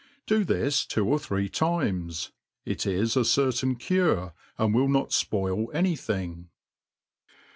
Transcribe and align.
Do 0.25 0.43
this 0.43 0.83
two 0.83 1.07
or 1.07 1.19
three 1.19 1.47
times: 1.47 2.31
it 2.65 2.87
is 2.87 3.15
a 3.15 3.23
certain 3.23 3.75
cure, 3.75 4.33
^d 4.57 4.73
will 4.73 4.87
not 4.89 5.11
fpaii 5.11 5.67
any 5.75 5.95
thing. 5.95 6.49